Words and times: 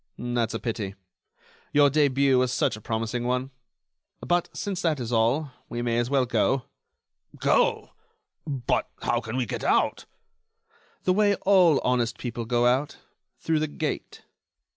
"That's 0.17 0.55
a 0.55 0.59
pity. 0.59 0.95
Your 1.73 1.91
début 1.91 2.39
was 2.39 2.51
such 2.51 2.75
a 2.75 2.81
promising 2.81 3.25
one. 3.27 3.51
But, 4.25 4.49
since 4.51 4.81
that 4.81 4.99
is 4.99 5.13
all, 5.13 5.51
we 5.69 5.83
may 5.83 5.99
as 5.99 6.09
well 6.09 6.25
go." 6.25 6.65
"Go! 7.39 7.91
but 8.47 8.89
how 9.03 9.21
can 9.21 9.37
we 9.37 9.45
get 9.45 9.63
out?" 9.63 10.07
"The 11.03 11.13
way 11.13 11.35
all 11.45 11.79
honest 11.83 12.17
people 12.17 12.45
go 12.45 12.65
out: 12.65 12.97
through 13.37 13.59
the 13.59 13.67
gate." 13.67 14.23